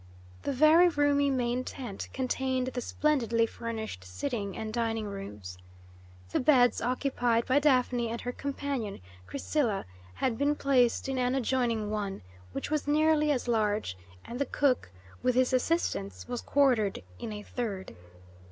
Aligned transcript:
The 0.41 0.51
very 0.51 0.89
roomy 0.89 1.29
main 1.29 1.63
tent 1.63 2.09
contained 2.11 2.69
the 2.69 2.81
splendidly 2.81 3.45
furnished 3.45 4.03
sitting 4.03 4.57
and 4.57 4.73
dining 4.73 5.05
rooms. 5.05 5.59
The 6.31 6.39
beds 6.39 6.81
occupied 6.81 7.45
by 7.45 7.59
Daphne 7.59 8.09
and 8.09 8.19
her 8.21 8.31
companion, 8.31 8.99
Chrysilla, 9.27 9.85
had 10.15 10.39
been 10.39 10.55
placed 10.55 11.07
in 11.07 11.19
an 11.19 11.35
adjoining 11.35 11.91
one, 11.91 12.23
which 12.51 12.71
was 12.71 12.87
nearly 12.87 13.29
as 13.29 13.47
large, 13.47 13.95
and 14.25 14.39
the 14.39 14.47
cook, 14.47 14.89
with 15.21 15.35
his 15.35 15.53
assistants, 15.53 16.27
was 16.27 16.41
quartered 16.41 17.03
in 17.19 17.31
a 17.31 17.43
third. 17.43 17.95